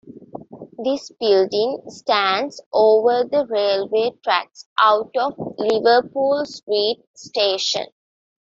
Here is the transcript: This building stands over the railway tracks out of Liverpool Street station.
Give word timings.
This 0.83 1.11
building 1.19 1.83
stands 1.89 2.59
over 2.73 3.23
the 3.23 3.45
railway 3.47 4.13
tracks 4.23 4.65
out 4.79 5.11
of 5.15 5.35
Liverpool 5.59 6.43
Street 6.45 7.03
station. 7.13 7.85